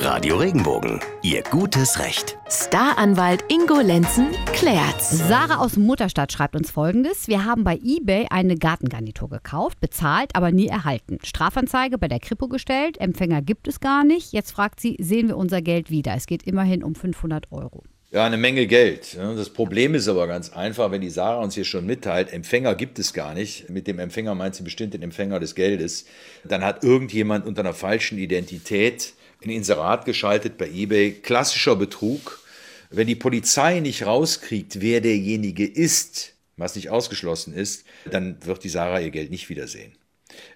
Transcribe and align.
Radio 0.00 0.36
Regenbogen, 0.36 1.00
Ihr 1.22 1.42
gutes 1.42 1.98
Recht. 1.98 2.38
Staranwalt 2.48 3.44
Ingo 3.48 3.80
Lenzen 3.80 4.28
klärt's. 4.52 5.10
Sarah 5.26 5.56
aus 5.56 5.76
Mutterstadt 5.76 6.32
schreibt 6.32 6.54
uns 6.54 6.70
folgendes. 6.70 7.26
Wir 7.26 7.44
haben 7.44 7.64
bei 7.64 7.80
eBay 7.84 8.26
eine 8.30 8.56
Gartengarnitur 8.56 9.28
gekauft, 9.28 9.80
bezahlt, 9.80 10.36
aber 10.36 10.52
nie 10.52 10.68
erhalten. 10.68 11.18
Strafanzeige 11.24 11.98
bei 11.98 12.06
der 12.06 12.20
Kripo 12.20 12.46
gestellt, 12.46 13.00
Empfänger 13.00 13.42
gibt 13.42 13.66
es 13.66 13.80
gar 13.80 14.04
nicht. 14.04 14.32
Jetzt 14.32 14.52
fragt 14.52 14.78
sie, 14.78 14.96
sehen 15.00 15.26
wir 15.26 15.36
unser 15.36 15.62
Geld 15.62 15.90
wieder? 15.90 16.14
Es 16.14 16.26
geht 16.26 16.44
immerhin 16.44 16.84
um 16.84 16.94
500 16.94 17.50
Euro. 17.50 17.82
Ja, 18.10 18.24
eine 18.24 18.38
Menge 18.38 18.66
Geld. 18.66 19.18
Das 19.18 19.50
Problem 19.50 19.94
ist 19.94 20.08
aber 20.08 20.26
ganz 20.28 20.50
einfach, 20.50 20.90
wenn 20.92 21.02
die 21.02 21.10
Sarah 21.10 21.42
uns 21.42 21.54
hier 21.56 21.64
schon 21.64 21.84
mitteilt, 21.84 22.32
Empfänger 22.32 22.74
gibt 22.74 22.98
es 22.98 23.12
gar 23.12 23.34
nicht. 23.34 23.68
Mit 23.68 23.86
dem 23.86 23.98
Empfänger 23.98 24.34
meint 24.34 24.54
sie 24.54 24.62
bestimmt 24.62 24.94
den 24.94 25.02
Empfänger 25.02 25.40
des 25.40 25.54
Geldes. 25.54 26.06
Dann 26.44 26.64
hat 26.64 26.84
irgendjemand 26.84 27.46
unter 27.46 27.60
einer 27.60 27.74
falschen 27.74 28.16
Identität 28.16 29.12
ein 29.44 29.50
Inserat 29.50 30.04
geschaltet 30.04 30.58
bei 30.58 30.68
eBay. 30.68 31.12
Klassischer 31.12 31.76
Betrug. 31.76 32.40
Wenn 32.90 33.06
die 33.06 33.14
Polizei 33.14 33.80
nicht 33.80 34.06
rauskriegt, 34.06 34.80
wer 34.80 35.00
derjenige 35.00 35.66
ist, 35.66 36.32
was 36.56 36.74
nicht 36.74 36.90
ausgeschlossen 36.90 37.54
ist, 37.54 37.84
dann 38.10 38.44
wird 38.44 38.64
die 38.64 38.68
Sarah 38.68 39.00
ihr 39.00 39.10
Geld 39.10 39.30
nicht 39.30 39.48
wiedersehen. 39.48 39.92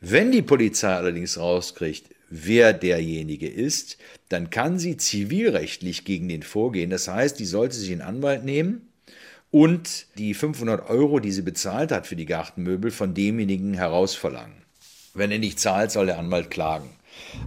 Wenn 0.00 0.30
die 0.30 0.42
Polizei 0.42 0.92
allerdings 0.92 1.38
rauskriegt, 1.38 2.10
wer 2.30 2.72
derjenige 2.72 3.48
ist, 3.48 3.98
dann 4.28 4.50
kann 4.50 4.78
sie 4.78 4.96
zivilrechtlich 4.96 6.04
gegen 6.04 6.28
den 6.28 6.42
vorgehen. 6.42 6.90
Das 6.90 7.08
heißt, 7.08 7.38
die 7.38 7.46
sollte 7.46 7.76
sich 7.76 7.90
einen 7.90 8.02
Anwalt 8.02 8.44
nehmen 8.44 8.88
und 9.50 10.06
die 10.18 10.34
500 10.34 10.88
Euro, 10.90 11.20
die 11.20 11.32
sie 11.32 11.42
bezahlt 11.42 11.90
hat 11.90 12.06
für 12.06 12.16
die 12.16 12.26
Gartenmöbel, 12.26 12.90
von 12.90 13.14
demjenigen 13.14 13.74
herausverlangen. 13.74 14.62
Wenn 15.14 15.30
er 15.30 15.38
nicht 15.38 15.58
zahlt, 15.58 15.90
soll 15.90 16.06
der 16.06 16.18
Anwalt 16.18 16.50
klagen. 16.50 16.90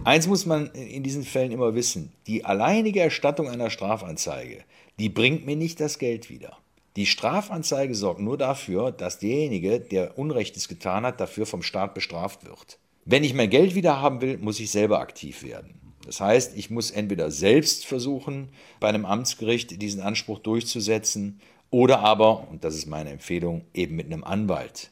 Eins 0.04 0.26
muss 0.26 0.46
man 0.46 0.70
in 0.72 1.02
diesen 1.02 1.24
Fällen 1.24 1.52
immer 1.52 1.74
wissen, 1.74 2.12
die 2.26 2.44
alleinige 2.44 3.00
Erstattung 3.00 3.48
einer 3.48 3.70
Strafanzeige, 3.70 4.64
die 4.98 5.08
bringt 5.08 5.46
mir 5.46 5.56
nicht 5.56 5.80
das 5.80 5.98
Geld 5.98 6.30
wieder. 6.30 6.58
Die 6.96 7.06
Strafanzeige 7.06 7.94
sorgt 7.94 8.20
nur 8.20 8.36
dafür, 8.36 8.92
dass 8.92 9.18
derjenige, 9.18 9.80
der 9.80 10.18
Unrechtes 10.18 10.68
getan 10.68 11.04
hat, 11.04 11.20
dafür 11.20 11.46
vom 11.46 11.62
Staat 11.62 11.94
bestraft 11.94 12.44
wird. 12.44 12.78
Wenn 13.04 13.24
ich 13.24 13.34
mein 13.34 13.50
Geld 13.50 13.74
wieder 13.74 14.00
haben 14.00 14.20
will, 14.20 14.38
muss 14.38 14.60
ich 14.60 14.70
selber 14.70 15.00
aktiv 15.00 15.42
werden. 15.42 15.80
Das 16.04 16.20
heißt, 16.20 16.56
ich 16.56 16.70
muss 16.70 16.90
entweder 16.90 17.30
selbst 17.30 17.86
versuchen, 17.86 18.50
bei 18.78 18.88
einem 18.88 19.06
Amtsgericht 19.06 19.80
diesen 19.80 20.02
Anspruch 20.02 20.38
durchzusetzen 20.40 21.40
oder 21.70 22.00
aber, 22.00 22.48
und 22.50 22.64
das 22.64 22.74
ist 22.74 22.86
meine 22.86 23.10
Empfehlung, 23.10 23.64
eben 23.72 23.96
mit 23.96 24.06
einem 24.06 24.24
Anwalt 24.24 24.91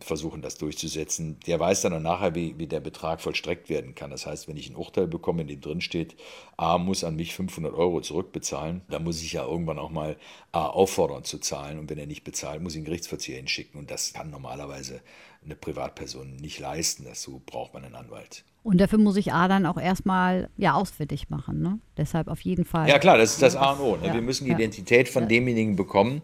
versuchen, 0.00 0.40
das 0.40 0.56
durchzusetzen. 0.56 1.38
Der 1.46 1.60
weiß 1.60 1.82
dann 1.82 2.02
nachher, 2.02 2.34
wie, 2.34 2.58
wie 2.58 2.66
der 2.66 2.80
Betrag 2.80 3.20
vollstreckt 3.20 3.68
werden 3.68 3.94
kann. 3.94 4.10
Das 4.10 4.26
heißt, 4.26 4.48
wenn 4.48 4.56
ich 4.56 4.70
ein 4.70 4.76
Urteil 4.76 5.06
bekomme, 5.06 5.42
in 5.42 5.48
dem 5.48 5.60
drin 5.60 5.80
steht, 5.80 6.16
A 6.56 6.78
muss 6.78 7.04
an 7.04 7.16
mich 7.16 7.34
500 7.34 7.74
Euro 7.74 8.00
zurückbezahlen, 8.00 8.82
dann 8.88 9.04
muss 9.04 9.22
ich 9.22 9.32
ja 9.32 9.44
irgendwann 9.44 9.78
auch 9.78 9.90
mal 9.90 10.16
A 10.52 10.66
auffordern 10.66 11.24
zu 11.24 11.38
zahlen. 11.38 11.78
Und 11.78 11.90
wenn 11.90 11.98
er 11.98 12.06
nicht 12.06 12.24
bezahlt, 12.24 12.62
muss 12.62 12.72
ich 12.72 12.78
einen 12.78 12.86
Gerichtsverzieher 12.86 13.36
hinschicken. 13.36 13.78
Und 13.78 13.90
das 13.90 14.14
kann 14.14 14.30
normalerweise 14.30 15.02
eine 15.44 15.54
Privatperson 15.54 16.36
nicht 16.36 16.58
leisten. 16.58 17.04
Dazu 17.04 17.42
braucht 17.44 17.74
man 17.74 17.84
einen 17.84 17.94
Anwalt. 17.94 18.44
Und 18.62 18.78
dafür 18.78 18.98
muss 18.98 19.16
ich 19.16 19.32
A 19.32 19.48
dann 19.48 19.64
auch 19.64 19.78
erstmal 19.78 20.50
ja 20.56 20.74
ausfindig 20.74 21.30
machen. 21.30 21.62
Ne? 21.62 21.78
Deshalb 21.96 22.28
auf 22.28 22.40
jeden 22.40 22.64
Fall. 22.64 22.88
Ja 22.88 22.98
klar, 22.98 23.16
das 23.16 23.32
ist 23.32 23.42
das 23.42 23.56
A 23.56 23.72
und 23.72 23.80
O. 23.80 23.96
Ne? 23.96 24.08
Ja, 24.08 24.14
Wir 24.14 24.20
müssen 24.20 24.44
die 24.44 24.50
ja. 24.50 24.58
Identität 24.58 25.08
von 25.08 25.22
ja. 25.22 25.28
demjenigen 25.28 25.76
bekommen. 25.76 26.22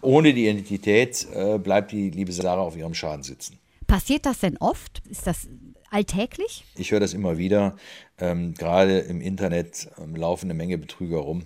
Ohne 0.00 0.34
die 0.34 0.48
Identität 0.48 1.26
äh, 1.32 1.58
bleibt 1.58 1.92
die 1.92 2.10
liebe 2.10 2.32
Sarah 2.32 2.62
auf 2.62 2.76
ihrem 2.76 2.94
Schaden 2.94 3.22
sitzen. 3.22 3.58
Passiert 3.86 4.26
das 4.26 4.40
denn 4.40 4.56
oft? 4.56 5.02
Ist 5.08 5.26
das 5.26 5.46
alltäglich? 5.94 6.64
Ich 6.76 6.90
höre 6.90 7.00
das 7.00 7.14
immer 7.14 7.38
wieder. 7.38 7.76
Ähm, 8.18 8.54
gerade 8.54 8.98
im 8.98 9.20
Internet 9.20 9.88
ähm, 9.96 10.16
laufen 10.16 10.46
eine 10.46 10.54
Menge 10.54 10.76
Betrüger 10.76 11.18
rum, 11.18 11.44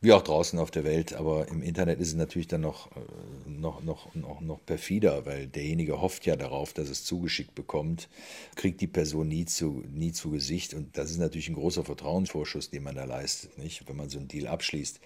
wie 0.00 0.12
auch 0.12 0.22
draußen 0.22 0.58
auf 0.58 0.70
der 0.72 0.84
Welt. 0.84 1.14
Aber 1.14 1.48
im 1.48 1.62
Internet 1.62 2.00
ist 2.00 2.08
es 2.08 2.14
natürlich 2.14 2.48
dann 2.48 2.60
noch, 2.60 2.90
äh, 2.96 3.00
noch, 3.48 3.82
noch, 3.82 4.12
noch, 4.14 4.40
noch 4.40 4.64
perfider, 4.66 5.26
weil 5.26 5.46
derjenige 5.46 6.00
hofft 6.00 6.26
ja 6.26 6.34
darauf, 6.34 6.72
dass 6.72 6.88
es 6.88 7.04
zugeschickt 7.04 7.54
bekommt, 7.54 8.08
kriegt 8.56 8.80
die 8.80 8.88
Person 8.88 9.28
nie 9.28 9.44
zu, 9.44 9.84
nie 9.92 10.12
zu 10.12 10.30
Gesicht. 10.30 10.74
Und 10.74 10.98
das 10.98 11.10
ist 11.10 11.18
natürlich 11.18 11.48
ein 11.48 11.54
großer 11.54 11.84
Vertrauensvorschuss, 11.84 12.70
den 12.70 12.82
man 12.82 12.96
da 12.96 13.04
leistet, 13.04 13.56
nicht? 13.58 13.88
wenn 13.88 13.96
man 13.96 14.08
so 14.08 14.18
einen 14.18 14.28
Deal 14.28 14.48
abschließt. 14.48 15.00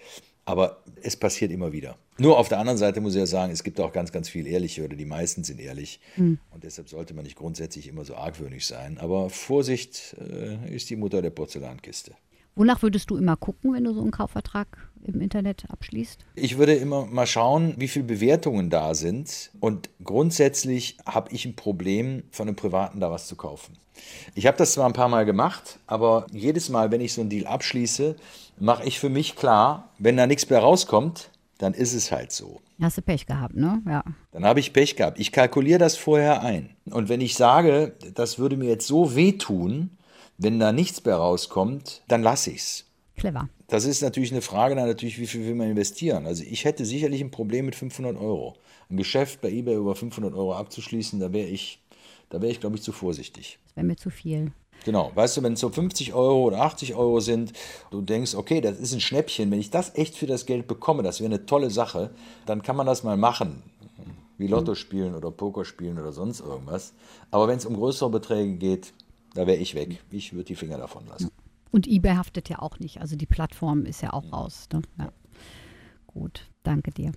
Aber 0.49 0.81
es 1.03 1.15
passiert 1.15 1.51
immer 1.51 1.71
wieder. 1.73 1.99
Nur 2.17 2.39
auf 2.39 2.49
der 2.49 2.57
anderen 2.57 2.79
Seite 2.79 3.01
muss 3.01 3.13
ich 3.13 3.19
ja 3.19 3.27
sagen, 3.27 3.53
es 3.53 3.63
gibt 3.63 3.79
auch 3.79 3.93
ganz, 3.93 4.11
ganz 4.11 4.29
viel 4.29 4.47
Ehrliche 4.47 4.83
oder 4.83 4.95
die 4.95 5.05
meisten 5.05 5.43
sind 5.43 5.61
ehrlich. 5.61 5.99
Mhm. 6.15 6.39
Und 6.49 6.63
deshalb 6.63 6.89
sollte 6.89 7.13
man 7.13 7.23
nicht 7.23 7.35
grundsätzlich 7.35 7.87
immer 7.87 8.03
so 8.03 8.15
argwöhnig 8.15 8.65
sein. 8.65 8.97
Aber 8.97 9.29
Vorsicht 9.29 10.15
äh, 10.19 10.75
ist 10.75 10.89
die 10.89 10.95
Mutter 10.95 11.21
der 11.21 11.29
Porzellankiste. 11.29 12.13
Wonach 12.59 12.81
würdest 12.81 13.09
du 13.09 13.15
immer 13.15 13.37
gucken, 13.37 13.73
wenn 13.73 13.85
du 13.85 13.93
so 13.93 14.01
einen 14.01 14.11
Kaufvertrag 14.11 14.67
im 15.05 15.21
Internet 15.21 15.63
abschließt? 15.69 16.25
Ich 16.35 16.57
würde 16.57 16.73
immer 16.73 17.05
mal 17.05 17.25
schauen, 17.25 17.75
wie 17.77 17.87
viele 17.87 18.03
Bewertungen 18.03 18.69
da 18.69 18.95
sind. 18.95 19.51
Und 19.61 19.89
grundsätzlich 20.03 20.97
habe 21.05 21.31
ich 21.31 21.45
ein 21.45 21.55
Problem, 21.55 22.23
von 22.31 22.49
einem 22.49 22.57
Privaten 22.57 22.99
da 22.99 23.11
was 23.11 23.27
zu 23.27 23.37
kaufen. 23.37 23.77
Ich 24.35 24.45
habe 24.45 24.57
das 24.57 24.73
zwar 24.73 24.87
ein 24.87 24.93
paar 24.93 25.07
Mal 25.07 25.23
gemacht, 25.23 25.79
aber 25.87 26.27
jedes 26.33 26.67
Mal, 26.67 26.91
wenn 26.91 26.99
ich 26.99 27.13
so 27.13 27.21
einen 27.21 27.29
Deal 27.29 27.47
abschließe, 27.47 28.17
mache 28.59 28.83
ich 28.83 28.99
für 28.99 29.07
mich 29.07 29.37
klar, 29.37 29.87
wenn 29.97 30.17
da 30.17 30.27
nichts 30.27 30.49
mehr 30.49 30.59
rauskommt, 30.59 31.29
dann 31.59 31.73
ist 31.73 31.93
es 31.93 32.11
halt 32.11 32.33
so. 32.33 32.59
Hast 32.81 32.97
du 32.97 33.01
Pech 33.01 33.25
gehabt, 33.25 33.55
ne? 33.55 33.81
Ja. 33.87 34.03
Dann 34.33 34.43
habe 34.43 34.59
ich 34.59 34.73
Pech 34.73 34.97
gehabt. 34.97 35.17
Ich 35.17 35.31
kalkuliere 35.31 35.79
das 35.79 35.95
vorher 35.95 36.41
ein. 36.41 36.71
Und 36.91 37.07
wenn 37.07 37.21
ich 37.21 37.35
sage, 37.35 37.93
das 38.15 38.37
würde 38.37 38.57
mir 38.57 38.67
jetzt 38.67 38.87
so 38.87 39.15
wehtun, 39.15 39.91
wenn 40.39 40.57
da 40.57 40.71
nichts 40.71 41.03
mehr 41.03 41.17
rauskommt, 41.17 42.01
dann 42.07 42.23
lasse 42.23 42.49
ich 42.51 42.57
es. 42.57 42.85
Clever. 43.17 43.49
Das 43.67 43.85
ist 43.85 44.01
natürlich 44.01 44.31
eine 44.31 44.41
Frage, 44.41 44.73
dann 44.73 44.87
natürlich, 44.87 45.19
wie 45.19 45.27
viel 45.27 45.45
will 45.45 45.53
man 45.53 45.69
investieren? 45.69 46.25
Also 46.25 46.43
ich 46.43 46.65
hätte 46.65 46.85
sicherlich 46.85 47.21
ein 47.21 47.29
Problem 47.29 47.65
mit 47.65 47.75
500 47.75 48.17
Euro. 48.17 48.55
Ein 48.89 48.97
Geschäft 48.97 49.41
bei 49.41 49.51
eBay 49.51 49.75
über 49.75 49.95
500 49.95 50.33
Euro 50.33 50.55
abzuschließen, 50.55 51.19
da 51.19 51.31
wäre 51.33 51.47
ich, 51.47 51.81
da 52.29 52.41
wäre 52.41 52.51
ich, 52.51 52.61
glaube 52.61 52.77
ich, 52.77 52.81
zu 52.81 52.93
vorsichtig. 52.93 53.59
Das 53.67 53.75
wäre 53.75 53.85
mir 53.85 53.97
zu 53.97 54.09
viel. 54.09 54.53
Genau, 54.85 55.11
weißt 55.13 55.37
du, 55.37 55.43
wenn 55.43 55.53
es 55.53 55.59
so 55.59 55.69
50 55.69 56.13
Euro 56.13 56.45
oder 56.45 56.61
80 56.61 56.95
Euro 56.95 57.19
sind, 57.19 57.51
du 57.91 58.01
denkst, 58.01 58.33
okay, 58.33 58.61
das 58.61 58.79
ist 58.79 58.93
ein 58.93 59.01
Schnäppchen, 59.01 59.51
wenn 59.51 59.59
ich 59.59 59.69
das 59.69 59.93
echt 59.95 60.15
für 60.15 60.25
das 60.25 60.45
Geld 60.45 60.67
bekomme, 60.67 61.03
das 61.03 61.19
wäre 61.19 61.31
eine 61.31 61.45
tolle 61.45 61.69
Sache, 61.69 62.11
dann 62.45 62.61
kann 62.61 62.77
man 62.77 62.87
das 62.87 63.03
mal 63.03 63.17
machen. 63.17 63.61
Wie 64.37 64.47
Lotto 64.47 64.73
spielen 64.73 65.15
oder 65.15 65.31
Poker 65.31 65.65
spielen 65.65 65.99
oder 65.99 66.13
sonst 66.13 66.39
irgendwas. 66.39 66.93
Aber 67.29 67.49
wenn 67.49 67.57
es 67.57 67.65
um 67.65 67.75
größere 67.75 68.09
Beträge 68.09 68.55
geht, 68.55 68.93
da 69.33 69.47
wäre 69.47 69.57
ich 69.57 69.75
weg. 69.75 70.03
Ich 70.11 70.33
würde 70.33 70.45
die 70.45 70.55
Finger 70.55 70.77
davon 70.77 71.05
lassen. 71.07 71.31
Und 71.71 71.87
eBay 71.87 72.15
haftet 72.15 72.49
ja 72.49 72.59
auch 72.59 72.79
nicht. 72.79 72.99
Also 72.99 73.15
die 73.15 73.25
Plattform 73.25 73.85
ist 73.85 74.01
ja 74.01 74.13
auch 74.13 74.31
raus. 74.31 74.67
Ne? 74.73 74.81
Ja. 74.97 75.11
Gut, 76.07 76.47
danke 76.63 76.91
dir. 76.91 77.11